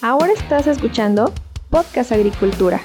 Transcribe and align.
Ahora 0.00 0.32
estás 0.32 0.68
escuchando 0.68 1.32
Podcast 1.70 2.12
Agricultura. 2.12 2.80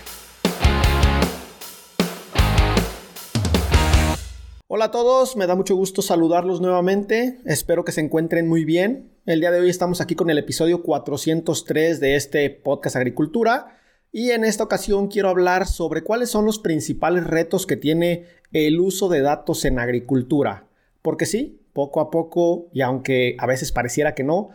Hola 4.67 4.85
a 4.85 4.91
todos, 4.91 5.37
me 5.37 5.45
da 5.45 5.53
mucho 5.53 5.75
gusto 5.75 6.01
saludarlos 6.01 6.59
nuevamente. 6.59 7.37
Espero 7.45 7.85
que 7.85 7.91
se 7.91 8.01
encuentren 8.01 8.47
muy 8.47 8.65
bien. 8.65 9.11
El 9.27 9.41
día 9.41 9.51
de 9.51 9.59
hoy 9.59 9.69
estamos 9.69 10.01
aquí 10.01 10.15
con 10.15 10.31
el 10.31 10.39
episodio 10.39 10.81
403 10.81 11.99
de 11.99 12.15
este 12.15 12.49
podcast 12.49 12.95
Agricultura. 12.95 13.79
Y 14.11 14.31
en 14.31 14.43
esta 14.43 14.63
ocasión 14.63 15.07
quiero 15.07 15.29
hablar 15.29 15.67
sobre 15.67 16.01
cuáles 16.01 16.31
son 16.31 16.45
los 16.45 16.57
principales 16.57 17.27
retos 17.27 17.67
que 17.67 17.77
tiene 17.77 18.25
el 18.53 18.79
uso 18.79 19.07
de 19.07 19.21
datos 19.21 19.65
en 19.65 19.77
agricultura. 19.77 20.65
Porque 21.03 21.27
sí, 21.27 21.61
poco 21.73 22.01
a 22.01 22.09
poco, 22.09 22.69
y 22.73 22.81
aunque 22.81 23.35
a 23.37 23.45
veces 23.45 23.71
pareciera 23.71 24.15
que 24.15 24.23
no, 24.23 24.49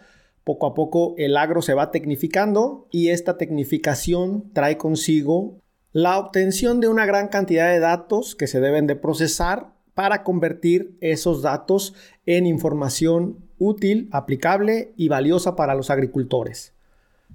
poco 0.48 0.66
a 0.66 0.72
poco 0.72 1.14
el 1.18 1.36
agro 1.36 1.60
se 1.60 1.74
va 1.74 1.90
tecnificando 1.90 2.88
y 2.90 3.10
esta 3.10 3.36
tecnificación 3.36 4.50
trae 4.54 4.78
consigo 4.78 5.60
la 5.92 6.18
obtención 6.18 6.80
de 6.80 6.88
una 6.88 7.04
gran 7.04 7.28
cantidad 7.28 7.70
de 7.70 7.80
datos 7.80 8.34
que 8.34 8.46
se 8.46 8.58
deben 8.58 8.86
de 8.86 8.96
procesar 8.96 9.74
para 9.92 10.24
convertir 10.24 10.96
esos 11.02 11.42
datos 11.42 11.92
en 12.24 12.46
información 12.46 13.44
útil, 13.58 14.08
aplicable 14.10 14.94
y 14.96 15.08
valiosa 15.08 15.54
para 15.54 15.74
los 15.74 15.90
agricultores. 15.90 16.72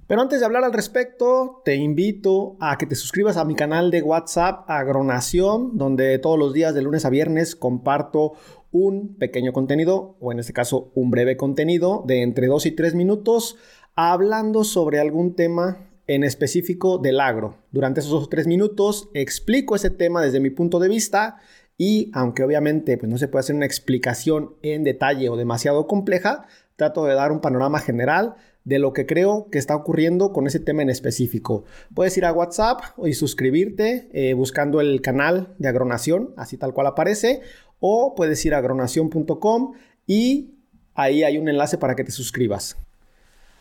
Pero 0.06 0.20
antes 0.20 0.40
de 0.40 0.44
hablar 0.44 0.64
al 0.64 0.74
respecto, 0.74 1.62
te 1.64 1.76
invito 1.76 2.58
a 2.60 2.76
que 2.76 2.84
te 2.84 2.94
suscribas 2.94 3.38
a 3.38 3.44
mi 3.46 3.54
canal 3.54 3.90
de 3.90 4.02
WhatsApp 4.02 4.68
Agronación, 4.68 5.78
donde 5.78 6.18
todos 6.18 6.38
los 6.38 6.52
días 6.52 6.74
de 6.74 6.82
lunes 6.82 7.06
a 7.06 7.10
viernes 7.10 7.56
comparto 7.56 8.34
un 8.70 9.14
pequeño 9.14 9.54
contenido, 9.54 10.16
o 10.20 10.30
en 10.30 10.40
este 10.40 10.52
caso 10.52 10.92
un 10.94 11.10
breve 11.10 11.38
contenido 11.38 12.04
de 12.06 12.20
entre 12.20 12.48
2 12.48 12.66
y 12.66 12.70
3 12.72 12.94
minutos, 12.94 13.56
hablando 13.94 14.64
sobre 14.64 15.00
algún 15.00 15.36
tema 15.36 15.88
en 16.06 16.22
específico 16.22 16.98
del 16.98 17.18
agro. 17.18 17.56
Durante 17.70 18.00
esos 18.00 18.12
2 18.12 18.24
o 18.24 18.28
3 18.28 18.46
minutos 18.46 19.08
explico 19.14 19.74
ese 19.74 19.88
tema 19.88 20.20
desde 20.20 20.40
mi 20.40 20.50
punto 20.50 20.80
de 20.80 20.88
vista 20.88 21.38
y 21.78 22.10
aunque 22.12 22.42
obviamente 22.42 22.98
pues, 22.98 23.10
no 23.10 23.16
se 23.16 23.28
puede 23.28 23.40
hacer 23.40 23.56
una 23.56 23.64
explicación 23.64 24.54
en 24.60 24.84
detalle 24.84 25.30
o 25.30 25.36
demasiado 25.36 25.86
compleja, 25.86 26.46
trato 26.76 27.06
de 27.06 27.14
dar 27.14 27.32
un 27.32 27.40
panorama 27.40 27.78
general 27.78 28.34
de 28.64 28.78
lo 28.78 28.92
que 28.92 29.06
creo 29.06 29.48
que 29.50 29.58
está 29.58 29.76
ocurriendo 29.76 30.32
con 30.32 30.46
ese 30.46 30.58
tema 30.58 30.82
en 30.82 30.90
específico. 30.90 31.64
Puedes 31.94 32.16
ir 32.16 32.24
a 32.24 32.32
WhatsApp 32.32 32.80
y 33.04 33.12
suscribirte 33.12 34.08
eh, 34.12 34.34
buscando 34.34 34.80
el 34.80 35.00
canal 35.02 35.54
de 35.58 35.68
Agronación, 35.68 36.32
así 36.36 36.56
tal 36.56 36.72
cual 36.72 36.86
aparece, 36.86 37.42
o 37.80 38.14
puedes 38.14 38.44
ir 38.46 38.54
a 38.54 38.58
agronación.com 38.58 39.74
y 40.06 40.54
ahí 40.94 41.22
hay 41.22 41.38
un 41.38 41.48
enlace 41.48 41.76
para 41.76 41.94
que 41.94 42.04
te 42.04 42.12
suscribas. 42.12 42.76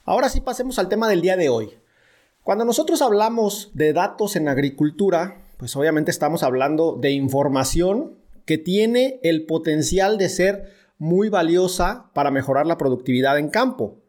Ahora 0.06 0.30
sí 0.30 0.42
pasemos 0.42 0.80
al 0.80 0.90
tema 0.90 1.09
del 1.09 1.22
día 1.22 1.38
de 1.38 1.50
hoy. 1.50 1.72
Cuando 2.44 2.66
nosotros 2.66 3.02
hablamos 3.02 3.72
de 3.74 3.94
datos 3.94 4.36
en 4.36 4.48
agricultura, 4.48 5.38
pues 5.58 5.76
obviamente 5.76 6.12
estamos 6.12 6.44
hablando 6.44 6.98
de 7.00 7.12
información 7.12 8.18
que 8.46 8.58
tiene 8.58 9.20
el 9.24 9.46
potencial 9.46 10.18
de 10.18 10.30
ser 10.30 10.74
muy 10.98 11.30
valiosa 11.30 12.09
para 12.14 12.31
mejorar 12.31 12.66
la 12.66 12.78
productividad 12.78 13.38
en 13.38 13.50
campo. 13.50 14.03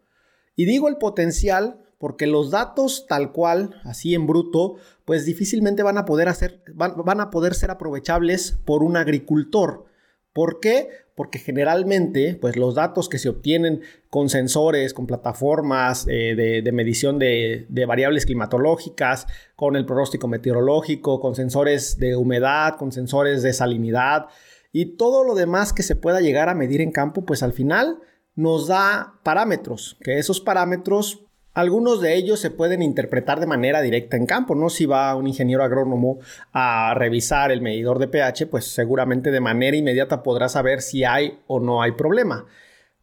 Y 0.57 0.67
digo 0.67 0.89
el 0.89 0.97
potencial 0.97 1.81
porque 1.99 2.27
los 2.27 2.51
datos 2.51 3.07
tal 3.09 3.33
cual, 3.33 3.81
así 3.85 4.15
en 4.15 4.27
bruto, 4.27 4.77
pues 5.05 5.25
difícilmente 5.25 5.83
van 5.83 5.97
a 5.97 6.05
poder 6.05 6.29
hacer, 6.29 6.63
van 6.75 7.21
a 7.21 7.31
poder 7.31 7.55
ser 7.55 7.71
aprovechables 7.71 8.59
por 8.65 8.83
un 8.83 8.97
agricultor. 8.97 9.87
¿Por 10.35 10.59
qué? 10.59 10.89
Porque 11.15 11.39
generalmente, 11.39 12.37
pues 12.41 12.57
los 12.57 12.75
datos 12.75 13.09
que 13.09 13.19
se 13.19 13.29
obtienen 13.29 13.83
con 14.11 14.29
sensores, 14.29 14.93
con 14.93 15.07
plataformas 15.07 16.07
eh, 16.09 16.35
de, 16.35 16.73
medición 16.73 17.21
de, 17.21 17.67
de, 17.69 17.87
variables 17.87 18.27
climatológicas, 18.27 19.29
con 19.55 19.77
el 19.77 19.87
pronóstico 19.87 20.27
meteorológico, 20.27 21.21
con 21.21 21.37
sensores 21.37 21.99
de 21.99 22.17
humedad, 22.17 22.77
con 22.77 22.91
sensores 22.91 23.43
de 23.43 23.53
salinidad 23.53 24.27
y 24.73 24.97
todo 24.97 25.23
lo 25.23 25.37
demás 25.37 25.73
que 25.73 25.85
se 25.85 25.95
pueda 25.95 26.21
llegar 26.21 26.49
a 26.49 26.55
medir 26.55 26.81
en 26.81 26.91
campo, 26.91 27.25
pues 27.25 27.45
al 27.45 27.53
final 27.53 28.01
nos 28.35 28.67
da 28.67 29.15
parámetros, 29.23 29.97
que 30.01 30.19
esos 30.19 30.41
parámetros 30.41 31.25
algunos 31.55 32.01
de 32.01 32.17
ellos 32.17 32.41
se 32.41 32.51
pueden 32.51 32.83
interpretar 32.83 33.39
de 33.39 33.47
manera 33.47 33.81
directa 33.81 34.17
en 34.17 34.27
campo, 34.27 34.57
¿no? 34.57 34.71
Si 34.71 34.87
va 34.87 35.15
un 35.15 35.29
ingeniero 35.29 35.63
agrónomo 35.63 36.19
a 36.53 36.95
revisar 36.95 37.53
el 37.53 37.63
medidor 37.63 38.01
de 38.01 38.09
pH, 38.09 38.49
pues 38.49 38.65
seguramente 38.67 39.31
de 39.31 39.41
manera 39.41 39.77
inmediata 39.77 40.25
podrá 40.25 40.49
saber 40.49 40.83
si 40.83 41.05
hay 41.05 41.39
o 41.47 41.61
no 41.61 41.81
hay 41.81 41.93
problema. 41.93 42.47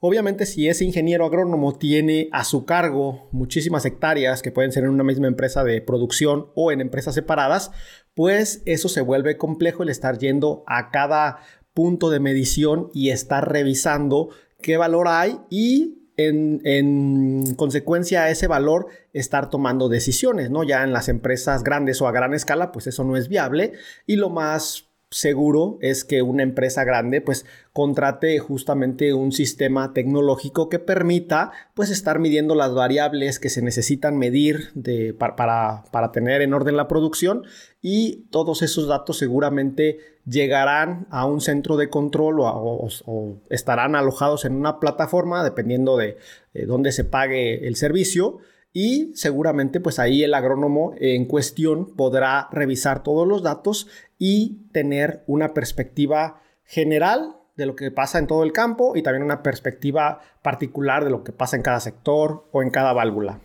Obviamente 0.03 0.45
si 0.45 0.67
ese 0.67 0.83
ingeniero 0.83 1.25
agrónomo 1.25 1.77
tiene 1.77 2.27
a 2.33 2.43
su 2.43 2.65
cargo 2.65 3.29
muchísimas 3.31 3.85
hectáreas 3.85 4.41
que 4.41 4.51
pueden 4.51 4.73
ser 4.73 4.83
en 4.83 4.89
una 4.89 5.03
misma 5.03 5.27
empresa 5.27 5.63
de 5.63 5.79
producción 5.79 6.47
o 6.53 6.73
en 6.73 6.81
empresas 6.81 7.15
separadas, 7.15 7.71
pues 8.15 8.63
eso 8.65 8.89
se 8.89 9.01
vuelve 9.01 9.37
complejo 9.37 9.83
el 9.83 9.89
estar 9.89 10.17
yendo 10.17 10.63
a 10.67 10.91
cada 10.91 11.37
punto 11.73 12.09
de 12.09 12.19
medición 12.19 12.89
y 12.93 13.11
estar 13.11 13.49
revisando 13.49 14.29
qué 14.61 14.77
valor 14.77 15.07
hay 15.07 15.39
y 15.49 15.97
en, 16.17 17.55
consecuencia 17.55 18.23
a 18.23 18.29
ese 18.29 18.47
valor 18.47 18.87
estar 19.13 19.49
tomando 19.49 19.89
decisiones, 19.89 20.49
¿no? 20.49 20.63
Ya 20.63 20.83
en 20.83 20.93
las 20.93 21.09
empresas 21.09 21.63
grandes 21.63 22.01
o 22.01 22.07
a 22.07 22.11
gran 22.11 22.33
escala, 22.33 22.71
pues 22.71 22.87
eso 22.87 23.03
no 23.03 23.17
es 23.17 23.27
viable 23.27 23.73
y 24.05 24.15
lo 24.15 24.29
más 24.29 24.90
seguro 25.11 25.77
es 25.81 26.05
que 26.05 26.21
una 26.21 26.41
empresa 26.41 26.85
grande 26.85 27.19
pues 27.19 27.45
contrate 27.73 28.39
justamente 28.39 29.13
un 29.13 29.33
sistema 29.33 29.91
tecnológico 29.93 30.69
que 30.69 30.79
permita 30.79 31.51
pues 31.73 31.89
estar 31.89 32.17
midiendo 32.19 32.55
las 32.55 32.73
variables 32.73 33.37
que 33.37 33.49
se 33.49 33.61
necesitan 33.61 34.17
medir 34.17 34.69
de, 34.73 35.13
para, 35.13 35.83
para, 35.91 36.11
tener 36.13 36.41
en 36.41 36.53
orden 36.53 36.77
la 36.77 36.87
producción 36.87 37.43
y 37.81 38.27
todos 38.31 38.61
esos 38.61 38.87
datos 38.87 39.17
seguramente 39.17 39.99
llegarán 40.25 41.07
a 41.09 41.25
un 41.25 41.41
centro 41.41 41.75
de 41.75 41.89
control 41.89 42.37
o, 42.39 43.37
estarán 43.49 43.95
alojados 43.95 44.45
en 44.45 44.55
una 44.55 44.79
plataforma 44.79 45.43
dependiendo 45.43 45.97
de, 45.97 46.17
de 46.53 46.65
dónde 46.65 46.93
se 46.93 47.03
pague 47.03 47.67
el 47.67 47.75
servicio 47.75 48.39
y 48.73 49.11
seguramente 49.15 49.79
pues 49.79 49.99
ahí 49.99 50.23
el 50.23 50.33
agrónomo 50.33 50.93
en 50.97 51.25
cuestión 51.25 51.95
podrá 51.95 52.47
revisar 52.51 53.03
todos 53.03 53.27
los 53.27 53.43
datos 53.43 53.87
y 54.17 54.59
tener 54.71 55.23
una 55.27 55.53
perspectiva 55.53 56.41
general 56.63 57.35
de 57.57 57.65
lo 57.65 57.75
que 57.75 57.91
pasa 57.91 58.17
en 58.17 58.27
todo 58.27 58.43
el 58.43 58.53
campo 58.53 58.95
y 58.95 59.03
también 59.03 59.23
una 59.23 59.43
perspectiva 59.43 60.21
particular 60.41 61.03
de 61.03 61.11
lo 61.11 61.23
que 61.23 61.31
pasa 61.31 61.57
en 61.57 61.63
cada 61.63 61.79
sector 61.79 62.47
o 62.51 62.61
en 62.61 62.69
cada 62.69 62.93
válvula. 62.93 63.41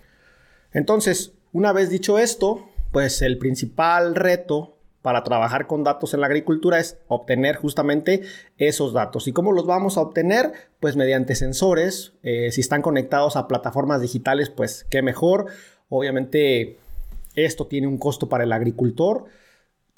Entonces, 0.73 1.33
una 1.53 1.73
vez 1.73 1.91
dicho 1.91 2.19
esto, 2.19 2.69
pues 2.93 3.21
el 3.23 3.39
principal 3.39 4.15
reto 4.15 4.76
para 5.07 5.23
trabajar 5.23 5.69
con 5.69 5.85
datos 5.85 6.15
en 6.15 6.21
la 6.21 6.27
agricultura 6.27 6.81
es 6.81 6.99
obtener 7.07 7.55
justamente 7.55 8.23
esos 8.59 8.93
datos. 8.93 9.29
¿Y 9.29 9.33
cómo 9.33 9.53
los 9.53 9.65
vamos 9.65 9.97
a 9.97 10.01
obtener? 10.01 10.53
Pues 10.81 10.97
mediante 10.97 11.37
sensores. 11.37 12.15
Eh, 12.25 12.51
si 12.51 12.61
están 12.61 12.83
conectados 12.83 13.37
a 13.37 13.47
plataformas 13.47 14.01
digitales, 14.01 14.51
pues 14.51 14.85
qué 14.91 15.03
mejor. 15.03 15.47
Obviamente 15.89 16.79
esto 17.37 17.69
tiene 17.69 17.87
un 17.87 17.99
costo 17.99 18.29
para 18.29 18.43
el 18.43 18.53
agricultor. 18.53 19.27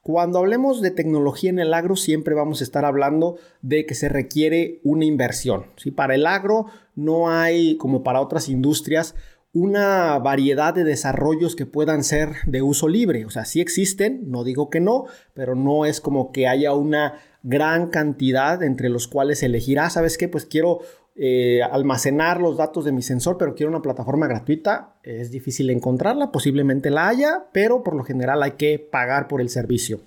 Cuando 0.03 0.41
hablemos 0.41 0.83
de 0.83 0.91
tecnología 0.91 1.49
en 1.49 1.59
el 1.59 1.73
agro, 1.73 1.97
siempre 1.97 2.35
vamos 2.35 2.61
a 2.61 2.65
estar 2.65 2.85
hablando 2.85 3.39
de 3.63 3.87
que 3.87 3.95
se 3.95 4.11
requiere 4.11 4.79
una 4.85 5.07
inversión. 5.07 5.69
¿sí? 5.77 5.91
Para 5.91 6.17
el 6.17 6.27
agro 6.27 6.67
no 6.97 7.31
hay, 7.31 7.79
como 7.79 8.03
para 8.03 8.21
otras 8.21 8.51
industrias, 8.51 9.15
una 9.53 10.19
variedad 10.19 10.75
de 10.75 10.85
desarrollos 10.85 11.57
que 11.57 11.67
puedan 11.67 12.05
ser 12.05 12.37
de 12.47 12.63
uso 12.63 12.89
libre. 12.89 13.25
O 13.25 13.31
sea, 13.31 13.45
sí 13.45 13.61
existen, 13.61 14.31
no 14.31 14.45
digo 14.45 14.71
que 14.71 14.81
no, 14.81 15.07
pero 15.35 15.55
no 15.55 15.87
es 15.87 16.01
como 16.01 16.33
que 16.33 16.47
haya 16.47 16.75
una 16.75 17.19
gran 17.43 17.89
cantidad 17.89 18.63
entre 18.63 18.89
los 18.89 19.09
cuales 19.09 19.43
elegir, 19.43 19.79
ah, 19.79 19.91
¿sabes 19.91 20.19
qué? 20.19 20.29
Pues 20.29 20.45
quiero 20.45 20.81
eh, 21.17 21.63
almacenar 21.63 22.41
los 22.41 22.57
datos 22.57 22.85
de 22.85 22.93
mi 22.93 23.03
sensor, 23.03 23.39
pero 23.39 23.55
quiero 23.55 23.71
una 23.71 23.83
plataforma 23.83 24.27
gratuita. 24.27 24.95
Es 25.03 25.31
difícil 25.31 25.71
encontrarla, 25.71 26.31
posiblemente 26.31 26.91
la 26.91 27.09
haya, 27.09 27.47
pero 27.53 27.83
por 27.83 27.97
lo 27.97 28.05
general 28.05 28.43
hay 28.43 28.53
que 28.53 28.79
pagar 28.79 29.29
por 29.29 29.41
el 29.41 29.49
servicio. 29.49 30.01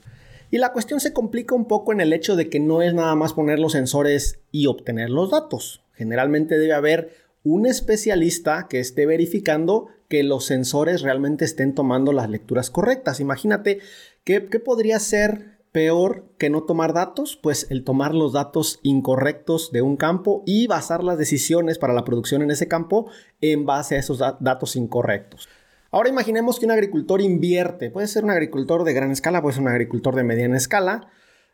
Y 0.52 0.58
la 0.58 0.74
cuestión 0.74 1.00
se 1.00 1.14
complica 1.14 1.56
un 1.56 1.66
poco 1.66 1.94
en 1.94 2.02
el 2.02 2.14
hecho 2.14 2.36
de 2.36 2.50
que 2.50 2.60
no 2.60 2.82
es 2.82 2.94
nada 2.94 3.16
más 3.16 3.34
poner 3.34 3.58
los 3.58 3.72
sensores 3.72 4.42
y 4.52 4.68
obtener 4.68 5.10
los 5.10 5.32
datos. 5.32 5.84
Generalmente 5.94 6.58
debe 6.58 6.74
haber 6.74 7.14
un 7.44 7.66
especialista 7.66 8.68
que 8.70 8.80
esté 8.80 9.06
verificando 9.06 9.88
que 10.08 10.24
los 10.24 10.46
sensores 10.46 11.02
realmente 11.02 11.46
estén 11.46 11.74
tomando 11.74 12.14
las 12.14 12.30
lecturas 12.30 12.70
correctas. 12.70 13.20
Imagínate, 13.20 13.80
¿qué, 14.24 14.42
podría 14.42 15.00
ser 15.00 15.60
peor 15.72 16.26
que 16.38 16.50
no 16.50 16.64
tomar 16.64 16.94
datos? 16.94 17.40
Pues 17.42 17.68
el 17.70 17.84
tomar 17.84 18.14
los 18.14 18.34
datos 18.34 18.80
incorrectos 18.84 19.72
de 19.72 19.82
un 19.82 19.96
campo 19.96 20.44
y 20.46 20.68
basar 20.68 21.04
las 21.04 21.18
decisiones 21.18 21.80
para 21.80 21.94
la 21.94 22.04
producción 22.04 22.42
en 22.42 22.52
ese 22.52 22.68
campo 22.68 23.10
en 23.40 23.66
base 23.66 23.96
a 23.96 24.00
esos 24.00 24.20
datos 24.20 24.76
incorrectos. 24.76 25.48
Ahora 25.92 26.10
imaginemos 26.10 26.60
que 26.60 26.66
un 26.66 26.72
agricultor 26.72 27.22
invierte, 27.22 27.90
puede 27.90 28.08
ser 28.08 28.24
un 28.24 28.32
agricultor 28.32 28.84
de 28.84 28.94
gran 28.94 29.12
escala, 29.12 29.42
puede 29.42 29.56
ser 29.56 29.64
un 29.64 29.70
agricultor 29.70 30.16
de 30.16 30.24
mediana 30.24 30.58
escala, 30.58 31.10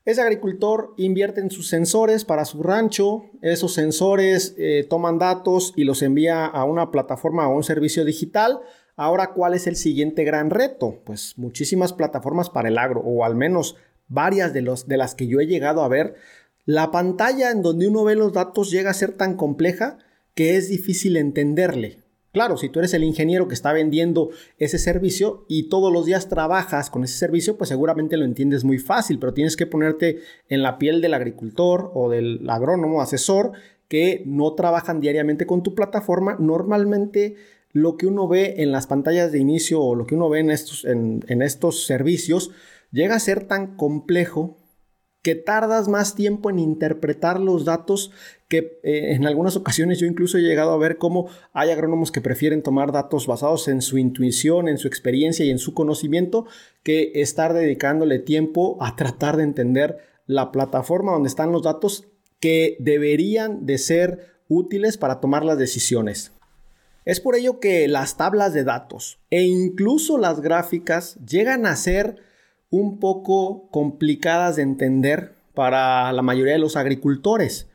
ese 0.07 0.21
agricultor 0.21 0.93
invierte 0.95 1.41
en 1.41 1.51
sus 1.51 1.67
sensores 1.67 2.23
para 2.23 2.45
su 2.45 2.63
rancho, 2.63 3.25
esos 3.41 3.73
sensores 3.73 4.55
eh, 4.57 4.87
toman 4.89 5.19
datos 5.19 5.73
y 5.75 5.83
los 5.83 6.01
envía 6.01 6.45
a 6.45 6.63
una 6.63 6.91
plataforma 6.91 7.45
o 7.49 7.57
un 7.57 7.65
servicio 7.65 8.05
digital. 8.05 8.61
Ahora, 8.95 9.33
¿cuál 9.33 9.53
es 9.53 9.67
el 9.67 9.75
siguiente 9.75 10.23
gran 10.23 10.49
reto? 10.49 11.01
Pues 11.03 11.37
muchísimas 11.37 11.91
plataformas 11.91 12.49
para 12.49 12.69
el 12.69 12.77
agro, 12.77 13.01
o 13.01 13.25
al 13.25 13.35
menos 13.35 13.75
varias 14.07 14.53
de, 14.53 14.61
los, 14.61 14.87
de 14.87 14.95
las 14.95 15.13
que 15.13 15.27
yo 15.27 15.41
he 15.41 15.45
llegado 15.45 15.83
a 15.83 15.89
ver, 15.89 16.15
la 16.63 16.89
pantalla 16.89 17.51
en 17.51 17.61
donde 17.61 17.89
uno 17.89 18.05
ve 18.05 18.15
los 18.15 18.31
datos 18.31 18.71
llega 18.71 18.91
a 18.91 18.93
ser 18.93 19.11
tan 19.11 19.35
compleja 19.35 19.97
que 20.35 20.55
es 20.55 20.69
difícil 20.69 21.17
entenderle. 21.17 21.97
Claro, 22.37 22.55
si 22.55 22.69
tú 22.69 22.77
eres 22.77 22.93
el 22.93 23.03
ingeniero 23.03 23.47
que 23.47 23.55
está 23.55 23.73
vendiendo 23.73 24.29
ese 24.59 24.77
servicio 24.77 25.43
y 25.47 25.69
todos 25.69 25.91
los 25.91 26.05
días 26.05 26.29
trabajas 26.29 26.91
con 26.91 27.03
ese 27.03 27.17
servicio, 27.17 27.57
pues 27.57 27.69
seguramente 27.69 28.15
lo 28.15 28.25
entiendes 28.25 28.63
muy 28.63 28.77
fácil, 28.77 29.17
pero 29.17 29.33
tienes 29.33 29.57
que 29.57 29.65
ponerte 29.65 30.19
en 30.47 30.61
la 30.61 30.77
piel 30.77 31.01
del 31.01 31.15
agricultor 31.15 31.89
o 31.95 32.11
del 32.11 32.47
agrónomo 32.47 33.01
asesor 33.01 33.53
que 33.87 34.21
no 34.27 34.53
trabajan 34.53 35.01
diariamente 35.01 35.47
con 35.47 35.63
tu 35.63 35.73
plataforma. 35.73 36.37
Normalmente 36.39 37.37
lo 37.71 37.97
que 37.97 38.05
uno 38.05 38.27
ve 38.27 38.53
en 38.57 38.71
las 38.71 38.85
pantallas 38.85 39.31
de 39.31 39.39
inicio 39.39 39.81
o 39.81 39.95
lo 39.95 40.05
que 40.05 40.13
uno 40.13 40.29
ve 40.29 40.41
en 40.41 40.51
estos, 40.51 40.85
en, 40.85 41.41
estos 41.41 41.87
servicios 41.87 42.51
llega 42.91 43.15
a 43.15 43.19
ser 43.19 43.47
tan 43.47 43.75
complejo 43.77 44.59
que 45.21 45.35
tardas 45.35 45.87
más 45.87 46.15
tiempo 46.15 46.49
en 46.49 46.59
interpretar 46.59 47.39
los 47.39 47.65
datos 47.65 48.11
que 48.47 48.79
eh, 48.83 49.13
en 49.13 49.25
algunas 49.25 49.55
ocasiones 49.55 49.99
yo 49.99 50.05
incluso 50.05 50.37
he 50.37 50.41
llegado 50.41 50.71
a 50.71 50.77
ver 50.77 50.97
cómo 50.97 51.27
hay 51.53 51.69
agrónomos 51.69 52.11
que 52.11 52.21
prefieren 52.21 52.63
tomar 52.63 52.91
datos 52.91 53.27
basados 53.27 53.67
en 53.67 53.81
su 53.81 53.97
intuición, 53.97 54.69
en 54.69 54.77
su 54.77 54.87
experiencia 54.87 55.45
y 55.45 55.49
en 55.49 55.59
su 55.59 55.73
conocimiento 55.73 56.45
que 56.83 57.11
estar 57.15 57.53
dedicándole 57.53 58.19
tiempo 58.19 58.77
a 58.79 58.95
tratar 58.95 59.37
de 59.37 59.43
entender 59.43 59.97
la 60.27 60.51
plataforma 60.51 61.11
donde 61.11 61.29
están 61.29 61.51
los 61.51 61.63
datos 61.63 62.07
que 62.39 62.77
deberían 62.79 63.65
de 63.65 63.77
ser 63.77 64.37
útiles 64.47 64.97
para 64.97 65.19
tomar 65.19 65.43
las 65.43 65.57
decisiones. 65.57 66.31
Es 67.05 67.19
por 67.19 67.35
ello 67.35 67.59
que 67.59 67.87
las 67.87 68.17
tablas 68.17 68.53
de 68.53 68.63
datos 68.63 69.19
e 69.29 69.43
incluso 69.43 70.17
las 70.17 70.41
gráficas 70.41 71.17
llegan 71.25 71.65
a 71.65 71.75
ser 71.75 72.17
un 72.69 72.99
poco 72.99 73.69
complicadas 73.71 74.55
de 74.55 74.63
entender 74.63 75.33
para 75.53 76.11
la 76.11 76.21
mayoría 76.21 76.53
de 76.53 76.59
los 76.59 76.75
agricultores. 76.75 77.67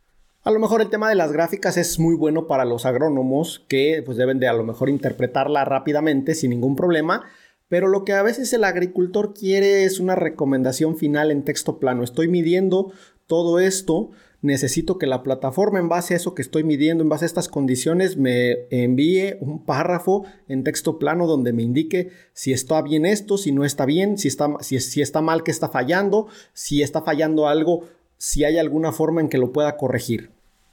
A 0.44 0.50
lo 0.50 0.58
mejor 0.58 0.80
el 0.82 0.90
tema 0.90 1.08
de 1.08 1.14
las 1.14 1.32
gráficas 1.32 1.76
es 1.76 1.98
muy 1.98 2.16
bueno 2.16 2.46
para 2.46 2.64
los 2.64 2.84
agrónomos 2.84 3.64
que 3.68 4.02
pues 4.04 4.16
deben 4.16 4.40
de 4.40 4.48
a 4.48 4.52
lo 4.52 4.64
mejor 4.64 4.88
interpretarla 4.88 5.64
rápidamente 5.64 6.34
sin 6.34 6.50
ningún 6.50 6.74
problema, 6.74 7.24
pero 7.68 7.88
lo 7.88 8.04
que 8.04 8.12
a 8.12 8.22
veces 8.22 8.52
el 8.52 8.64
agricultor 8.64 9.34
quiere 9.34 9.84
es 9.84 10.00
una 10.00 10.14
recomendación 10.14 10.96
final 10.96 11.30
en 11.30 11.44
texto 11.44 11.78
plano. 11.78 12.02
Estoy 12.02 12.28
midiendo 12.28 12.92
todo 13.26 13.60
esto, 13.60 14.10
necesito 14.42 14.98
que 14.98 15.06
la 15.06 15.22
plataforma 15.22 15.78
en 15.78 15.88
base 15.88 16.14
a 16.14 16.16
eso 16.16 16.34
que 16.34 16.42
estoy 16.42 16.64
midiendo, 16.64 17.02
en 17.02 17.08
base 17.08 17.24
a 17.24 17.26
estas 17.26 17.48
condiciones, 17.48 18.16
me 18.16 18.66
envíe 18.70 19.36
un 19.40 19.64
párrafo 19.64 20.24
en 20.48 20.64
texto 20.64 20.98
plano 20.98 21.26
donde 21.26 21.52
me 21.52 21.62
indique 21.62 22.10
si 22.34 22.52
está 22.52 22.82
bien 22.82 23.06
esto, 23.06 23.38
si 23.38 23.52
no 23.52 23.64
está 23.64 23.86
bien, 23.86 24.18
si 24.18 24.28
está, 24.28 24.56
si, 24.60 25.00
está 25.00 25.22
mal, 25.22 25.44
que 25.44 25.52
está 25.52 25.68
fallando, 25.68 26.26
si 26.52 26.82
está 26.82 27.02
fallando 27.02 27.46
algo, 27.46 27.84
si 28.18 28.44
hay 28.44 28.58
alguna 28.58 28.92
forma 28.92 29.20
en 29.20 29.28
que 29.28 29.38
lo 29.38 29.52
pueda 29.52 29.76
corregir. 29.76 30.30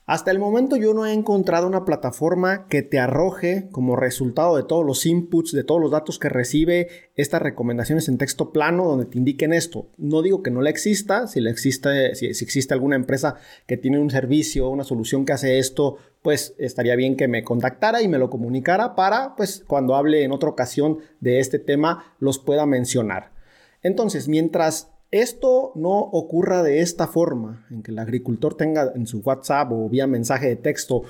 Hasta 0.09 0.31
el 0.31 0.39
momento 0.39 0.75
yo 0.75 0.95
no 0.95 1.05
he 1.05 1.13
encontrado 1.13 1.67
una 1.67 1.85
plataforma 1.85 2.65
que 2.65 2.81
te 2.81 2.97
arroje 2.97 3.67
como 3.71 3.95
resultado 3.95 4.57
de 4.57 4.63
todos 4.63 4.83
los 4.83 5.05
inputs, 5.05 5.51
de 5.51 5.63
todos 5.63 5.79
los 5.79 5.91
datos 5.91 6.17
que 6.17 6.29
recibe 6.29 6.87
estas 7.13 7.43
recomendaciones 7.43 8.09
en 8.09 8.17
texto 8.17 8.51
plano 8.51 8.85
donde 8.85 9.05
te 9.05 9.19
indiquen 9.19 9.53
esto. 9.53 9.85
No 9.97 10.23
digo 10.23 10.41
que 10.41 10.49
no 10.49 10.63
la 10.63 10.71
exista, 10.71 11.27
si, 11.27 11.47
existe, 11.47 12.15
si, 12.15 12.25
existe 12.25 12.73
alguna 12.73 12.95
empresa 12.95 13.35
que 13.67 13.77
tiene 13.77 13.99
un 13.99 14.09
servicio, 14.09 14.69
una 14.69 14.83
solución 14.83 15.25
que 15.25 15.33
hace 15.33 15.59
esto, 15.59 15.97
pues 16.23 16.55
estaría 16.57 16.95
bien 16.95 17.15
que 17.15 17.27
me 17.27 17.43
contactara 17.43 18.01
y 18.01 18.07
me 18.07 18.17
lo 18.17 18.31
comunicara 18.31 18.95
para, 18.95 19.35
pues 19.35 19.63
cuando 19.67 19.93
hable 19.93 20.23
en 20.23 20.31
otra 20.31 20.49
ocasión 20.49 20.97
de 21.19 21.39
este 21.39 21.59
tema, 21.59 22.15
los 22.17 22.39
pueda 22.39 22.65
mencionar. 22.65 23.31
Entonces, 23.83 24.27
mientras 24.27 24.89
esto 25.11 25.71
no 25.75 25.97
ocurra 25.97 26.63
de 26.63 26.81
esta 26.81 27.07
forma, 27.07 27.65
en 27.71 27.81
que 27.81 27.91
el 27.91 27.99
agricultor 27.99 28.55
tenga 28.55 28.91
en 28.95 29.07
su 29.07 29.19
WhatsApp 29.19 29.71
o 29.71 29.89
vía 29.89 30.07
mensaje 30.07 30.47
de 30.47 30.55
texto 30.55 31.03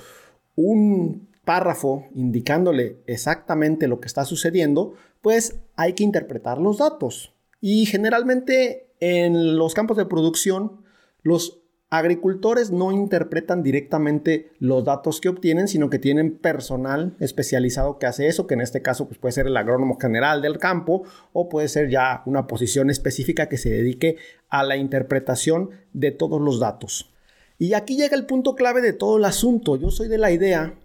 un 0.55 1.29
párrafo 1.45 2.05
indicándole 2.13 3.01
exactamente 3.07 3.87
lo 3.87 3.99
que 3.99 4.07
está 4.07 4.25
sucediendo, 4.25 4.93
pues 5.21 5.59
hay 5.75 5.93
que 5.93 6.03
interpretar 6.03 6.59
los 6.59 6.77
datos. 6.77 7.33
Y 7.59 7.85
generalmente 7.85 8.93
en 8.99 9.57
los 9.57 9.73
campos 9.73 9.97
de 9.97 10.05
producción, 10.05 10.83
los 11.23 11.61
agricultores 11.89 12.71
no 12.71 12.91
interpretan 12.91 13.63
directamente 13.63 14.51
los 14.59 14.85
datos 14.85 15.19
que 15.19 15.29
obtienen, 15.29 15.67
sino 15.67 15.89
que 15.89 15.97
tienen 15.97 16.37
personal 16.37 17.15
especializado 17.19 17.97
que 17.97 18.05
hace 18.05 18.27
eso, 18.27 18.45
que 18.45 18.53
en 18.53 18.61
este 18.61 18.81
caso 18.81 19.07
pues, 19.07 19.17
puede 19.17 19.31
ser 19.31 19.47
el 19.47 19.57
agrónomo 19.57 19.97
general 19.99 20.41
del 20.41 20.59
campo 20.59 21.03
o 21.33 21.49
puede 21.49 21.67
ser 21.67 21.89
ya 21.89 22.21
una 22.25 22.45
posición 22.45 22.89
específica 22.89 23.49
que 23.49 23.57
se 23.57 23.71
dedique 23.71 24.17
a 24.49 24.63
la 24.63 24.77
interpretación 24.77 25.71
de 25.93 26.11
todos 26.11 26.39
los 26.39 26.59
datos. 26.59 27.11
Y 27.57 27.73
aquí 27.73 27.97
llega 27.97 28.15
el 28.15 28.25
punto 28.25 28.55
clave 28.55 28.81
de 28.81 28.93
todo 28.93 29.17
el 29.17 29.25
asunto. 29.25 29.75
Yo 29.75 29.89
soy 29.89 30.07
de 30.07 30.17
la 30.17 30.31
idea 30.31 30.75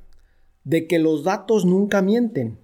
de 0.65 0.87
que 0.87 0.99
los 0.99 1.23
datos 1.23 1.67
nunca 1.67 2.03
mienten. 2.03 2.59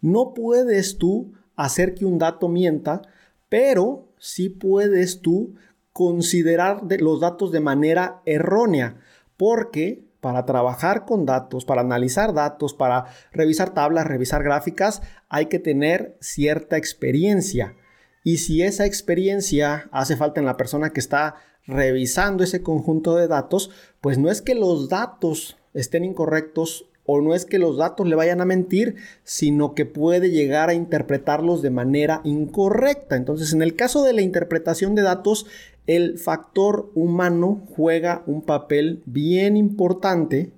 No 0.00 0.34
puedes 0.34 0.98
tú 0.98 1.32
hacer 1.56 1.94
que 1.94 2.04
un 2.04 2.18
dato 2.18 2.48
mienta, 2.48 3.02
pero 3.48 4.12
sí 4.18 4.48
puedes 4.48 5.22
tú 5.22 5.54
considerar 5.92 6.82
los 7.00 7.20
datos 7.20 7.52
de 7.52 7.60
manera 7.60 8.22
errónea, 8.24 9.00
porque 9.36 10.08
para 10.20 10.46
trabajar 10.46 11.04
con 11.04 11.26
datos, 11.26 11.64
para 11.64 11.82
analizar 11.82 12.34
datos, 12.34 12.74
para 12.74 13.06
revisar 13.32 13.74
tablas, 13.74 14.06
revisar 14.06 14.42
gráficas, 14.42 15.02
hay 15.28 15.46
que 15.46 15.58
tener 15.58 16.16
cierta 16.20 16.76
experiencia. 16.76 17.76
Y 18.24 18.38
si 18.38 18.62
esa 18.62 18.84
experiencia 18.84 19.88
hace 19.92 20.16
falta 20.16 20.40
en 20.40 20.46
la 20.46 20.56
persona 20.56 20.90
que 20.90 21.00
está 21.00 21.36
revisando 21.66 22.42
ese 22.42 22.62
conjunto 22.62 23.14
de 23.16 23.28
datos, 23.28 23.70
pues 24.00 24.18
no 24.18 24.30
es 24.30 24.42
que 24.42 24.54
los 24.54 24.88
datos 24.88 25.56
estén 25.74 26.04
incorrectos 26.04 26.86
o 27.10 27.22
no 27.22 27.34
es 27.34 27.46
que 27.46 27.58
los 27.58 27.78
datos 27.78 28.06
le 28.06 28.16
vayan 28.16 28.42
a 28.42 28.44
mentir, 28.44 28.96
sino 29.24 29.74
que 29.74 29.86
puede 29.86 30.30
llegar 30.30 30.68
a 30.68 30.74
interpretarlos 30.74 31.62
de 31.62 31.70
manera 31.70 32.20
incorrecta. 32.22 33.16
Entonces, 33.16 33.54
en 33.54 33.62
el 33.62 33.76
caso 33.76 34.04
de 34.04 34.12
la 34.12 34.20
interpretación 34.20 34.94
de 34.94 35.00
datos, 35.00 35.46
el 35.88 36.18
factor 36.18 36.92
humano 36.94 37.66
juega 37.74 38.22
un 38.26 38.42
papel 38.42 39.02
bien 39.06 39.56
importante. 39.56 40.52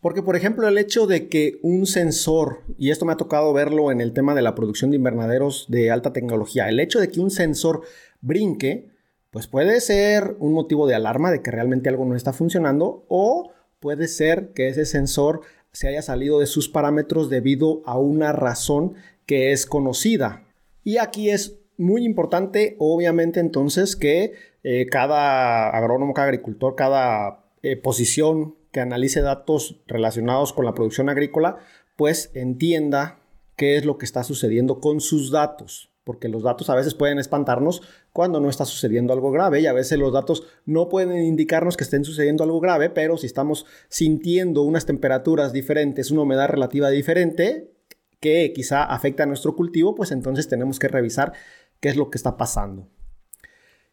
Porque, 0.00 0.22
por 0.22 0.36
ejemplo, 0.36 0.68
el 0.68 0.76
hecho 0.76 1.06
de 1.06 1.30
que 1.30 1.58
un 1.62 1.86
sensor, 1.86 2.60
y 2.76 2.90
esto 2.90 3.06
me 3.06 3.14
ha 3.14 3.16
tocado 3.16 3.54
verlo 3.54 3.90
en 3.90 4.02
el 4.02 4.12
tema 4.12 4.34
de 4.34 4.42
la 4.42 4.54
producción 4.54 4.90
de 4.90 4.98
invernaderos 4.98 5.64
de 5.68 5.90
alta 5.90 6.12
tecnología, 6.12 6.68
el 6.68 6.78
hecho 6.78 7.00
de 7.00 7.08
que 7.08 7.20
un 7.20 7.30
sensor 7.30 7.80
brinque, 8.20 8.90
pues 9.30 9.46
puede 9.46 9.80
ser 9.80 10.36
un 10.38 10.52
motivo 10.52 10.86
de 10.86 10.94
alarma 10.94 11.32
de 11.32 11.40
que 11.40 11.50
realmente 11.50 11.88
algo 11.88 12.04
no 12.04 12.14
está 12.14 12.34
funcionando 12.34 13.06
o 13.08 13.52
puede 13.80 14.06
ser 14.06 14.52
que 14.52 14.68
ese 14.68 14.84
sensor 14.84 15.40
se 15.72 15.88
haya 15.88 16.02
salido 16.02 16.40
de 16.40 16.46
sus 16.46 16.68
parámetros 16.68 17.30
debido 17.30 17.82
a 17.86 17.98
una 17.98 18.32
razón 18.32 18.94
que 19.24 19.52
es 19.52 19.64
conocida. 19.64 20.44
Y 20.84 20.98
aquí 20.98 21.30
es 21.30 21.58
muy 21.78 22.04
importante, 22.04 22.76
obviamente, 22.78 23.40
entonces, 23.40 23.96
que 23.96 24.34
eh, 24.64 24.86
cada 24.90 25.68
agrónomo, 25.68 26.14
cada 26.14 26.28
agricultor, 26.28 26.74
cada 26.74 27.44
eh, 27.62 27.76
posición 27.76 28.56
que 28.72 28.80
analice 28.80 29.20
datos 29.20 29.82
relacionados 29.86 30.52
con 30.52 30.64
la 30.64 30.74
producción 30.74 31.08
agrícola, 31.08 31.58
pues 31.96 32.30
entienda 32.34 33.20
qué 33.56 33.76
es 33.76 33.84
lo 33.84 33.98
que 33.98 34.06
está 34.06 34.24
sucediendo 34.24 34.80
con 34.80 35.00
sus 35.00 35.30
datos, 35.30 35.92
porque 36.02 36.28
los 36.28 36.42
datos 36.42 36.70
a 36.70 36.74
veces 36.74 36.94
pueden 36.94 37.18
espantarnos 37.18 37.82
cuando 38.12 38.40
no 38.40 38.48
está 38.48 38.64
sucediendo 38.64 39.12
algo 39.12 39.30
grave 39.30 39.60
y 39.60 39.66
a 39.66 39.72
veces 39.72 39.98
los 39.98 40.12
datos 40.12 40.46
no 40.64 40.88
pueden 40.88 41.24
indicarnos 41.24 41.76
que 41.76 41.84
estén 41.84 42.04
sucediendo 42.04 42.42
algo 42.42 42.58
grave, 42.58 42.90
pero 42.90 43.16
si 43.16 43.26
estamos 43.26 43.66
sintiendo 43.88 44.62
unas 44.62 44.86
temperaturas 44.86 45.52
diferentes, 45.52 46.10
una 46.10 46.22
humedad 46.22 46.48
relativa 46.48 46.90
diferente 46.90 47.70
que 48.18 48.52
quizá 48.54 48.82
afecta 48.82 49.24
a 49.24 49.26
nuestro 49.26 49.54
cultivo, 49.54 49.94
pues 49.94 50.10
entonces 50.10 50.48
tenemos 50.48 50.78
que 50.78 50.88
revisar 50.88 51.34
qué 51.80 51.90
es 51.90 51.96
lo 51.96 52.10
que 52.10 52.16
está 52.16 52.36
pasando. 52.38 52.88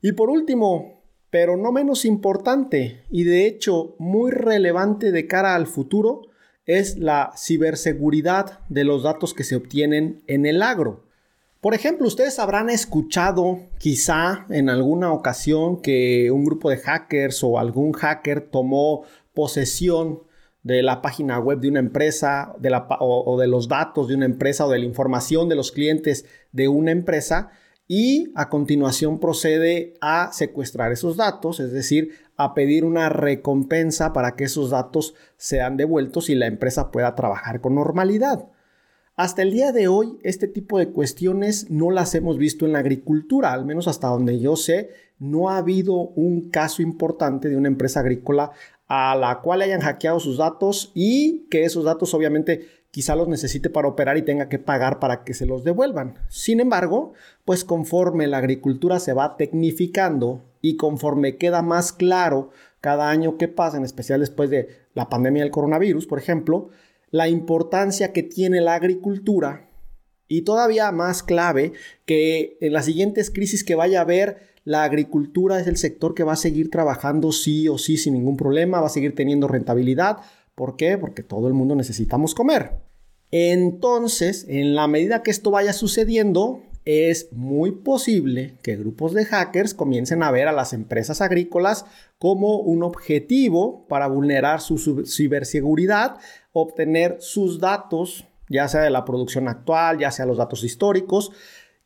Y 0.01 0.13
por 0.13 0.29
último, 0.29 1.03
pero 1.29 1.57
no 1.57 1.71
menos 1.71 2.05
importante 2.05 3.03
y 3.09 3.23
de 3.23 3.45
hecho 3.45 3.95
muy 3.99 4.31
relevante 4.31 5.11
de 5.11 5.27
cara 5.27 5.55
al 5.55 5.67
futuro, 5.67 6.23
es 6.65 6.97
la 6.97 7.31
ciberseguridad 7.37 8.59
de 8.69 8.83
los 8.83 9.03
datos 9.03 9.33
que 9.33 9.43
se 9.43 9.55
obtienen 9.55 10.23
en 10.27 10.45
el 10.45 10.61
agro. 10.61 11.05
Por 11.59 11.75
ejemplo, 11.75 12.07
ustedes 12.07 12.39
habrán 12.39 12.69
escuchado 12.69 13.59
quizá 13.77 14.45
en 14.49 14.69
alguna 14.69 15.11
ocasión 15.11 15.81
que 15.81 16.31
un 16.31 16.43
grupo 16.43 16.69
de 16.69 16.77
hackers 16.77 17.43
o 17.43 17.59
algún 17.59 17.91
hacker 17.93 18.49
tomó 18.49 19.03
posesión 19.33 20.23
de 20.63 20.81
la 20.81 21.01
página 21.01 21.39
web 21.39 21.59
de 21.59 21.69
una 21.69 21.79
empresa 21.79 22.55
de 22.59 22.69
la, 22.71 22.87
o 22.99 23.39
de 23.39 23.47
los 23.47 23.67
datos 23.67 24.07
de 24.07 24.15
una 24.15 24.25
empresa 24.25 24.65
o 24.65 24.69
de 24.69 24.79
la 24.79 24.85
información 24.85 25.49
de 25.49 25.55
los 25.55 25.71
clientes 25.71 26.25
de 26.51 26.67
una 26.67 26.91
empresa 26.91 27.51
y 27.87 28.31
a 28.35 28.49
continuación 28.49 29.19
procede 29.19 29.95
a 30.01 30.31
secuestrar 30.31 30.91
esos 30.91 31.17
datos, 31.17 31.59
es 31.59 31.71
decir, 31.71 32.11
a 32.37 32.53
pedir 32.53 32.85
una 32.85 33.09
recompensa 33.09 34.13
para 34.13 34.35
que 34.35 34.45
esos 34.45 34.69
datos 34.69 35.13
sean 35.37 35.77
devueltos 35.77 36.29
y 36.29 36.35
la 36.35 36.47
empresa 36.47 36.91
pueda 36.91 37.15
trabajar 37.15 37.61
con 37.61 37.75
normalidad. 37.75 38.47
Hasta 39.15 39.41
el 39.41 39.51
día 39.51 39.71
de 39.71 39.87
hoy, 39.87 40.17
este 40.23 40.47
tipo 40.47 40.79
de 40.79 40.89
cuestiones 40.89 41.69
no 41.69 41.91
las 41.91 42.15
hemos 42.15 42.37
visto 42.37 42.65
en 42.65 42.73
la 42.73 42.79
agricultura, 42.79 43.51
al 43.51 43.65
menos 43.65 43.87
hasta 43.87 44.07
donde 44.07 44.39
yo 44.39 44.55
sé, 44.55 44.89
no 45.19 45.49
ha 45.49 45.57
habido 45.57 45.93
un 45.93 46.49
caso 46.49 46.81
importante 46.81 47.49
de 47.49 47.57
una 47.57 47.67
empresa 47.67 47.99
agrícola 47.99 48.51
a 48.93 49.15
la 49.15 49.39
cual 49.39 49.61
hayan 49.61 49.79
hackeado 49.79 50.19
sus 50.19 50.35
datos 50.35 50.91
y 50.93 51.47
que 51.49 51.63
esos 51.63 51.85
datos 51.85 52.13
obviamente 52.13 52.67
quizá 52.91 53.15
los 53.15 53.29
necesite 53.29 53.69
para 53.69 53.87
operar 53.87 54.17
y 54.17 54.21
tenga 54.21 54.49
que 54.49 54.59
pagar 54.59 54.99
para 54.99 55.23
que 55.23 55.33
se 55.33 55.45
los 55.45 55.63
devuelvan. 55.63 56.15
Sin 56.27 56.59
embargo, 56.59 57.13
pues 57.45 57.63
conforme 57.63 58.27
la 58.27 58.39
agricultura 58.39 58.99
se 58.99 59.13
va 59.13 59.37
tecnificando 59.37 60.43
y 60.59 60.75
conforme 60.75 61.37
queda 61.37 61.61
más 61.61 61.93
claro 61.93 62.49
cada 62.81 63.09
año 63.09 63.37
que 63.37 63.47
pasa, 63.47 63.77
en 63.77 63.85
especial 63.85 64.19
después 64.19 64.49
de 64.49 64.67
la 64.93 65.07
pandemia 65.07 65.43
del 65.43 65.53
coronavirus, 65.53 66.05
por 66.05 66.19
ejemplo, 66.19 66.67
la 67.11 67.29
importancia 67.29 68.11
que 68.11 68.23
tiene 68.23 68.59
la 68.59 68.73
agricultura 68.73 69.69
y 70.27 70.41
todavía 70.41 70.91
más 70.91 71.23
clave 71.23 71.71
que 72.05 72.57
en 72.59 72.73
las 72.73 72.83
siguientes 72.83 73.31
crisis 73.31 73.63
que 73.63 73.75
vaya 73.75 73.99
a 73.99 74.01
haber, 74.01 74.50
la 74.63 74.83
agricultura 74.83 75.59
es 75.59 75.67
el 75.67 75.77
sector 75.77 76.13
que 76.13 76.23
va 76.23 76.33
a 76.33 76.37
seguir 76.37 76.69
trabajando 76.69 77.31
sí 77.31 77.67
o 77.67 77.77
sí 77.77 77.97
sin 77.97 78.13
ningún 78.13 78.37
problema, 78.37 78.79
va 78.79 78.87
a 78.87 78.91
seguir 78.91 79.15
teniendo 79.15 79.47
rentabilidad. 79.47 80.17
¿Por 80.55 80.75
qué? 80.75 80.97
Porque 80.97 81.23
todo 81.23 81.47
el 81.47 81.53
mundo 81.53 81.75
necesitamos 81.75 82.35
comer. 82.35 82.73
Entonces, 83.31 84.45
en 84.49 84.75
la 84.75 84.87
medida 84.87 85.23
que 85.23 85.31
esto 85.31 85.51
vaya 85.51 85.73
sucediendo, 85.73 86.61
es 86.83 87.31
muy 87.31 87.71
posible 87.71 88.57
que 88.63 88.75
grupos 88.75 89.13
de 89.13 89.25
hackers 89.25 89.73
comiencen 89.73 90.23
a 90.23 90.31
ver 90.31 90.47
a 90.47 90.51
las 90.51 90.73
empresas 90.73 91.21
agrícolas 91.21 91.85
como 92.17 92.57
un 92.57 92.83
objetivo 92.83 93.87
para 93.87 94.07
vulnerar 94.07 94.61
su 94.61 94.77
ciberseguridad, 95.05 96.17
obtener 96.53 97.17
sus 97.19 97.59
datos, 97.59 98.27
ya 98.49 98.67
sea 98.67 98.81
de 98.81 98.89
la 98.89 99.05
producción 99.05 99.47
actual, 99.47 99.99
ya 99.99 100.11
sea 100.11 100.25
los 100.25 100.37
datos 100.37 100.63
históricos, 100.63 101.31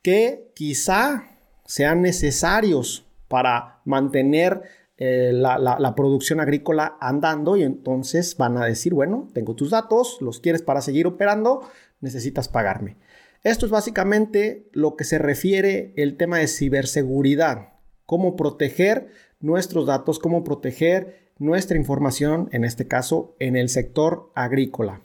que 0.02 0.52
quizá 0.56 1.35
sean 1.66 2.02
necesarios 2.02 3.06
para 3.28 3.82
mantener 3.86 4.62
eh, 4.98 5.32
la, 5.34 5.94
producción 5.96 6.40
agrícola 6.40 6.98
andando 7.02 7.58
y 7.58 7.64
entonces 7.64 8.38
van 8.38 8.58
a 8.58 8.66
decir, 8.66 8.94
bueno, 8.94 9.28
tengo 9.34 9.56
tus 9.56 9.72
datos, 9.72 10.20
los 10.22 10.40
quieres 10.40 10.62
para 10.62 10.82
seguir 10.82 11.06
operando, 11.06 11.62
necesitas 12.00 12.48
pagarme. 12.48 12.96
Esto 13.44 13.66
es 13.66 13.72
básicamente 13.72 14.70
lo 14.72 14.96
que 14.96 15.04
se 15.04 15.18
refiere 15.18 15.94
el 15.98 16.18
tema 16.18 16.38
de 16.38 16.48
ciberseguridad, 16.48 17.74
cómo 18.06 18.36
proteger 18.36 19.10
nuestros 19.42 19.86
datos, 19.86 20.18
cómo 20.18 20.44
proteger 20.44 21.26
nuestra 21.38 21.78
información, 21.78 22.48
en 22.54 22.64
este 22.64 22.88
caso 22.88 23.36
en 23.40 23.58
el 23.58 23.70
sector 23.70 24.32
agrícola. 24.34 25.02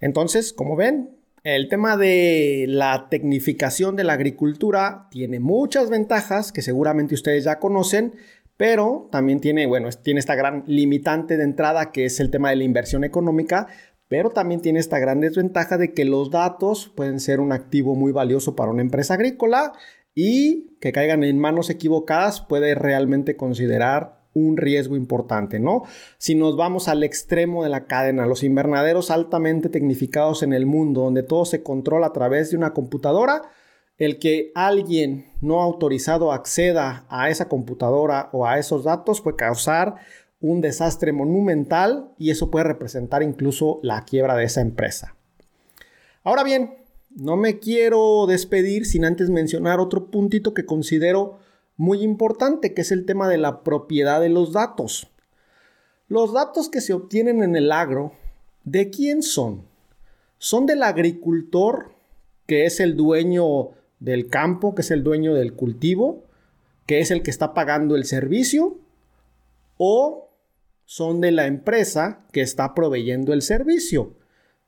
Entonces, 0.00 0.52
como 0.52 0.76
ven, 0.76 1.15
el 1.54 1.68
tema 1.68 1.96
de 1.96 2.64
la 2.66 3.06
tecnificación 3.08 3.94
de 3.94 4.02
la 4.02 4.14
agricultura 4.14 5.06
tiene 5.12 5.38
muchas 5.38 5.90
ventajas 5.90 6.50
que 6.50 6.60
seguramente 6.60 7.14
ustedes 7.14 7.44
ya 7.44 7.60
conocen, 7.60 8.14
pero 8.56 9.08
también 9.12 9.38
tiene, 9.38 9.66
bueno, 9.66 9.88
tiene 10.02 10.18
esta 10.18 10.34
gran 10.34 10.64
limitante 10.66 11.36
de 11.36 11.44
entrada 11.44 11.92
que 11.92 12.04
es 12.04 12.18
el 12.18 12.32
tema 12.32 12.50
de 12.50 12.56
la 12.56 12.64
inversión 12.64 13.04
económica, 13.04 13.68
pero 14.08 14.30
también 14.30 14.60
tiene 14.60 14.80
esta 14.80 14.98
gran 14.98 15.20
desventaja 15.20 15.78
de 15.78 15.94
que 15.94 16.04
los 16.04 16.32
datos 16.32 16.92
pueden 16.96 17.20
ser 17.20 17.38
un 17.38 17.52
activo 17.52 17.94
muy 17.94 18.10
valioso 18.10 18.56
para 18.56 18.72
una 18.72 18.82
empresa 18.82 19.14
agrícola 19.14 19.72
y 20.16 20.76
que 20.80 20.90
caigan 20.90 21.22
en 21.22 21.38
manos 21.38 21.70
equivocadas 21.70 22.40
puede 22.40 22.74
realmente 22.74 23.36
considerar 23.36 24.15
un 24.36 24.56
riesgo 24.56 24.96
importante, 24.96 25.58
¿no? 25.58 25.84
Si 26.18 26.34
nos 26.34 26.56
vamos 26.56 26.88
al 26.88 27.02
extremo 27.02 27.64
de 27.64 27.70
la 27.70 27.86
cadena, 27.86 28.26
los 28.26 28.42
invernaderos 28.42 29.10
altamente 29.10 29.68
tecnificados 29.68 30.42
en 30.42 30.52
el 30.52 30.66
mundo, 30.66 31.02
donde 31.02 31.22
todo 31.22 31.46
se 31.46 31.62
controla 31.62 32.08
a 32.08 32.12
través 32.12 32.50
de 32.50 32.56
una 32.58 32.74
computadora, 32.74 33.42
el 33.96 34.18
que 34.18 34.52
alguien 34.54 35.32
no 35.40 35.62
autorizado 35.62 36.32
acceda 36.32 37.06
a 37.08 37.30
esa 37.30 37.48
computadora 37.48 38.28
o 38.32 38.46
a 38.46 38.58
esos 38.58 38.84
datos 38.84 39.22
puede 39.22 39.36
causar 39.36 39.96
un 40.38 40.60
desastre 40.60 41.12
monumental 41.12 42.10
y 42.18 42.30
eso 42.30 42.50
puede 42.50 42.66
representar 42.66 43.22
incluso 43.22 43.80
la 43.82 44.04
quiebra 44.04 44.36
de 44.36 44.44
esa 44.44 44.60
empresa. 44.60 45.16
Ahora 46.22 46.44
bien, 46.44 46.74
no 47.08 47.36
me 47.36 47.58
quiero 47.58 48.26
despedir 48.26 48.84
sin 48.84 49.06
antes 49.06 49.30
mencionar 49.30 49.80
otro 49.80 50.10
puntito 50.10 50.52
que 50.52 50.66
considero 50.66 51.38
muy 51.76 52.02
importante, 52.02 52.74
que 52.74 52.82
es 52.82 52.92
el 52.92 53.04
tema 53.04 53.28
de 53.28 53.38
la 53.38 53.62
propiedad 53.62 54.20
de 54.20 54.28
los 54.28 54.52
datos. 54.52 55.08
Los 56.08 56.32
datos 56.32 56.68
que 56.68 56.80
se 56.80 56.92
obtienen 56.92 57.42
en 57.42 57.56
el 57.56 57.72
agro, 57.72 58.12
¿de 58.64 58.90
quién 58.90 59.22
son? 59.22 59.62
¿Son 60.38 60.66
del 60.66 60.82
agricultor, 60.82 61.90
que 62.46 62.64
es 62.64 62.80
el 62.80 62.96
dueño 62.96 63.70
del 64.00 64.28
campo, 64.28 64.74
que 64.74 64.82
es 64.82 64.90
el 64.90 65.02
dueño 65.02 65.34
del 65.34 65.54
cultivo, 65.54 66.24
que 66.86 67.00
es 67.00 67.10
el 67.10 67.22
que 67.22 67.30
está 67.30 67.54
pagando 67.54 67.96
el 67.96 68.04
servicio? 68.04 68.78
¿O 69.78 70.30
son 70.84 71.20
de 71.20 71.32
la 71.32 71.46
empresa 71.46 72.24
que 72.32 72.40
está 72.40 72.74
proveyendo 72.74 73.32
el 73.32 73.42
servicio? 73.42 74.14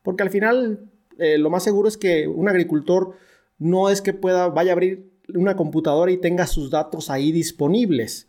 Porque 0.02 0.24
al 0.24 0.30
final 0.30 0.90
eh, 1.18 1.38
lo 1.38 1.50
más 1.50 1.62
seguro 1.62 1.88
es 1.88 1.96
que 1.96 2.26
un 2.28 2.48
agricultor 2.48 3.14
no 3.58 3.90
es 3.90 4.02
que 4.02 4.12
pueda, 4.12 4.48
vaya 4.48 4.72
a 4.72 4.74
abrir 4.74 5.10
una 5.34 5.56
computadora 5.56 6.10
y 6.10 6.18
tenga 6.18 6.46
sus 6.46 6.70
datos 6.70 7.10
ahí 7.10 7.32
disponibles. 7.32 8.28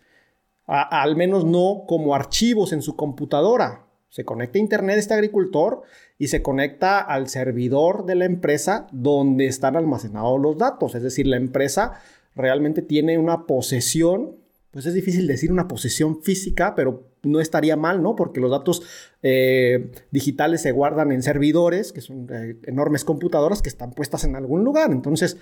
al 0.68 1.16
menos 1.16 1.46
no 1.46 1.86
como 1.88 2.14
archivos 2.14 2.74
en 2.74 2.84
su 2.84 2.96
computadora. 2.96 3.88
Se 4.10 4.24
conecta 4.24 4.60
a 4.60 4.62
Internet 4.62 4.98
este 5.00 5.16
agricultor 5.16 5.82
y 6.20 6.28
se 6.28 6.42
conecta 6.42 7.00
al 7.00 7.28
servidor 7.28 8.06
de 8.06 8.16
la 8.16 8.26
empresa 8.26 8.88
donde 8.92 9.48
están 9.48 9.76
almacenados 9.76 10.40
los 10.40 10.58
datos. 10.58 10.94
Es 10.94 11.02
decir, 11.02 11.26
la 11.26 11.38
empresa 11.38 11.94
realmente 12.36 12.82
tiene 12.82 13.18
una 13.18 13.48
posesión, 13.48 14.36
pues 14.72 14.86
es 14.86 14.94
difícil 14.94 15.28
decir 15.28 15.52
una 15.52 15.68
posesión 15.68 16.22
física, 16.22 16.76
pero 16.76 17.08
no 17.24 17.40
estaría 17.40 17.76
mal, 17.76 18.02
¿no? 18.04 18.16
Porque 18.16 18.40
los 18.40 18.52
datos 18.52 18.82
eh, 19.24 19.92
digitales 20.12 20.62
se 20.62 20.72
guardan 20.72 21.12
en 21.12 21.24
servidores, 21.24 21.92
que 21.92 22.02
son 22.02 22.28
eh, 22.32 22.58
enormes 22.66 23.04
computadoras 23.06 23.62
que 23.62 23.70
están 23.70 23.92
puestas 23.92 24.24
en 24.24 24.36
algún 24.36 24.64
lugar. 24.64 24.92
Entonces, 24.92 25.38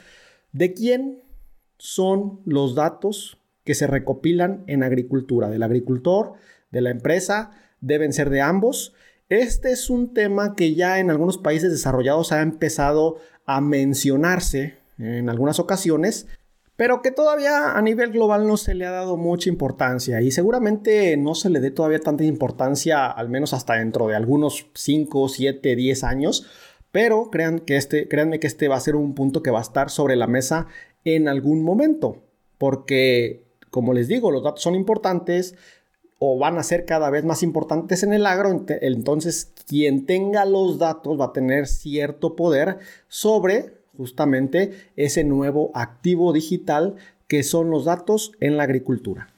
¿de 0.53 0.73
quién 0.73 1.21
son 1.77 2.41
los 2.46 2.75
datos 2.75 3.38
que 3.63 3.75
se 3.75 3.88
recopilan 3.88 4.63
en 4.67 4.84
agricultura, 4.84 5.50
del 5.50 5.63
agricultor, 5.63 6.34
de 6.72 6.81
la 6.81 6.89
empresa, 6.89 7.51
deben 7.81 8.13
ser 8.13 8.29
de 8.29 8.41
ambos. 8.41 8.93
Este 9.29 9.72
es 9.72 9.89
un 9.89 10.13
tema 10.13 10.55
que 10.55 10.74
ya 10.74 11.00
en 11.00 11.10
algunos 11.10 11.38
países 11.38 11.72
desarrollados 11.72 12.31
ha 12.31 12.41
empezado 12.41 13.17
a 13.46 13.62
mencionarse 13.62 14.77
en 14.98 15.29
algunas 15.29 15.60
ocasiones, 15.60 16.27
pero 16.75 17.01
que 17.01 17.12
todavía 17.12 17.72
a 17.72 17.81
nivel 17.81 18.12
global 18.12 18.48
no 18.48 18.55
se 18.55 18.74
le 18.74 18.86
ha 18.86 18.91
dado 18.91 19.17
mucha 19.17 19.50
importancia 19.50 20.22
y 20.22 20.31
seguramente 20.31 21.17
no 21.17 21.36
se 21.36 21.50
le 21.50 21.60
dé 21.60 21.72
todavía 21.72 22.00
tanta 22.00 22.24
importancia, 22.24 23.07
al 23.07 23.29
menos 23.29 23.53
hasta 23.53 23.74
dentro 23.75 24.07
de 24.07 24.15
algunos 24.15 24.67
5, 24.74 25.27
7, 25.27 25.75
10 25.75 26.03
años. 26.03 26.48
Pero 26.91 27.29
crean 27.29 27.60
que 27.60 27.77
este, 27.77 28.08
créanme 28.08 28.39
que 28.39 28.48
este 28.48 28.67
va 28.67 28.75
a 28.75 28.82
ser 28.82 28.96
un 28.96 29.13
punto 29.13 29.44
que 29.44 29.51
va 29.51 29.60
a 29.60 29.63
estar 29.63 29.89
sobre 29.89 30.15
la 30.15 30.27
mesa 30.27 30.67
en 31.06 31.27
algún 31.27 31.63
momento, 31.63 32.24
porque, 32.58 33.46
como 33.70 33.94
les 33.94 34.08
digo, 34.08 34.32
los 34.32 34.44
datos 34.44 34.62
son 34.62 34.75
importantes 34.75 35.56
o 36.20 36.39
van 36.39 36.58
a 36.58 36.63
ser 36.63 36.86
cada 36.86 37.10
vez 37.10 37.24
más 37.24 37.44
importantes 37.44 38.03
en 38.03 38.13
el 38.13 38.25
agro, 38.25 38.65
entonces 38.67 39.53
quien 39.67 40.06
tenga 40.06 40.46
los 40.46 40.79
datos 40.79 41.20
va 41.20 41.25
a 41.25 41.34
tener 41.34 41.67
cierto 41.67 42.36
poder 42.36 42.79
sobre 43.08 43.77
justamente 43.96 44.72
ese 44.96 45.24
nuevo 45.24 45.72
activo 45.75 46.34
digital 46.34 46.96
que 47.27 47.44
son 47.44 47.70
los 47.70 47.86
datos 47.86 48.32
en 48.39 48.58
la 48.58 48.63
agricultura. 48.63 49.29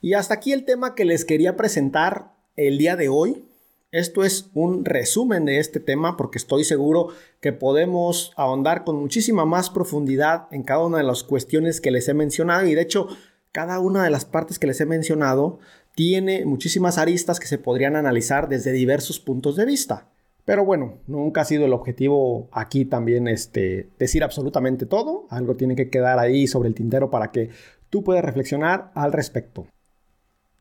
Y 0.00 0.14
hasta 0.14 0.34
aquí 0.34 0.52
el 0.52 0.64
tema 0.64 0.94
que 0.94 1.04
les 1.04 1.24
quería 1.24 1.56
presentar 1.56 2.32
el 2.56 2.78
día 2.78 2.96
de 2.96 3.08
hoy. 3.08 3.44
Esto 3.92 4.22
es 4.22 4.50
un 4.54 4.84
resumen 4.84 5.44
de 5.44 5.58
este 5.58 5.80
tema 5.80 6.16
porque 6.16 6.38
estoy 6.38 6.62
seguro 6.62 7.08
que 7.40 7.52
podemos 7.52 8.32
ahondar 8.36 8.84
con 8.84 8.94
muchísima 8.94 9.44
más 9.44 9.68
profundidad 9.68 10.46
en 10.52 10.62
cada 10.62 10.86
una 10.86 10.98
de 10.98 11.04
las 11.04 11.24
cuestiones 11.24 11.80
que 11.80 11.90
les 11.90 12.08
he 12.08 12.14
mencionado 12.14 12.68
y 12.68 12.76
de 12.76 12.82
hecho 12.82 13.08
cada 13.50 13.80
una 13.80 14.04
de 14.04 14.10
las 14.10 14.24
partes 14.24 14.60
que 14.60 14.68
les 14.68 14.80
he 14.80 14.86
mencionado 14.86 15.58
tiene 15.96 16.44
muchísimas 16.44 16.98
aristas 16.98 17.40
que 17.40 17.48
se 17.48 17.58
podrían 17.58 17.96
analizar 17.96 18.48
desde 18.48 18.70
diversos 18.70 19.18
puntos 19.18 19.56
de 19.56 19.66
vista. 19.66 20.06
Pero 20.44 20.64
bueno, 20.64 20.98
nunca 21.08 21.40
ha 21.40 21.44
sido 21.44 21.66
el 21.66 21.72
objetivo 21.72 22.48
aquí 22.52 22.84
también 22.84 23.26
este, 23.26 23.90
decir 23.98 24.22
absolutamente 24.22 24.86
todo. 24.86 25.26
Algo 25.30 25.56
tiene 25.56 25.74
que 25.74 25.90
quedar 25.90 26.20
ahí 26.20 26.46
sobre 26.46 26.68
el 26.68 26.76
tintero 26.76 27.10
para 27.10 27.32
que 27.32 27.50
tú 27.88 28.04
puedas 28.04 28.24
reflexionar 28.24 28.92
al 28.94 29.12
respecto. 29.12 29.66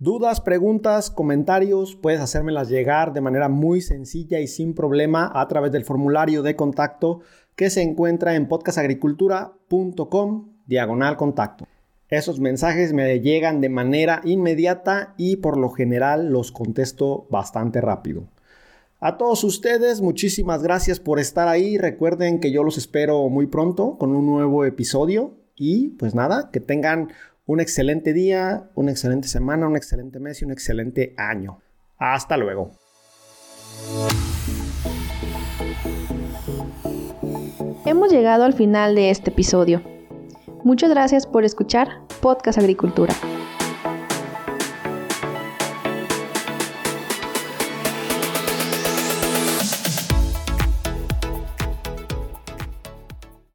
Dudas, 0.01 0.39
preguntas, 0.39 1.11
comentarios, 1.11 1.97
puedes 1.97 2.21
hacérmelas 2.21 2.69
llegar 2.69 3.11
de 3.11 3.19
manera 3.19 3.49
muy 3.49 3.81
sencilla 3.81 4.39
y 4.39 4.47
sin 4.47 4.73
problema 4.73 5.29
a 5.35 5.45
través 5.49 5.73
del 5.73 5.83
formulario 5.83 6.41
de 6.41 6.55
contacto 6.55 7.19
que 7.57 7.69
se 7.69 7.81
encuentra 7.81 8.35
en 8.35 8.47
podcastagricultura.com 8.47 10.53
diagonal 10.67 11.17
contacto. 11.17 11.67
Esos 12.07 12.39
mensajes 12.39 12.93
me 12.93 13.19
llegan 13.19 13.59
de 13.59 13.67
manera 13.67 14.21
inmediata 14.23 15.15
y 15.17 15.35
por 15.35 15.57
lo 15.57 15.69
general 15.69 16.29
los 16.29 16.53
contesto 16.53 17.27
bastante 17.29 17.81
rápido. 17.81 18.23
A 19.01 19.17
todos 19.17 19.43
ustedes, 19.43 19.99
muchísimas 19.99 20.63
gracias 20.63 21.01
por 21.01 21.19
estar 21.19 21.49
ahí. 21.49 21.77
Recuerden 21.77 22.39
que 22.39 22.53
yo 22.53 22.63
los 22.63 22.77
espero 22.77 23.27
muy 23.27 23.47
pronto 23.47 23.97
con 23.97 24.15
un 24.15 24.25
nuevo 24.25 24.63
episodio. 24.63 25.33
Y 25.61 25.89
pues 25.89 26.15
nada, 26.15 26.51
que 26.53 26.61
tengan 26.61 27.09
un 27.49 27.59
excelente 27.59 28.13
día, 28.13 28.69
una 28.75 28.91
excelente 28.91 29.27
semana, 29.27 29.67
un 29.67 29.75
excelente 29.75 30.19
mes 30.19 30.39
y 30.39 30.45
un 30.45 30.51
excelente 30.51 31.15
año. 31.17 31.57
Hasta 31.97 32.37
luego. 32.37 32.69
Hemos 37.87 38.11
llegado 38.11 38.43
al 38.43 38.53
final 38.53 38.93
de 38.93 39.09
este 39.09 39.31
episodio. 39.31 39.81
Muchas 40.63 40.91
gracias 40.91 41.25
por 41.25 41.43
escuchar 41.43 41.87
Podcast 42.21 42.59
Agricultura. 42.59 43.15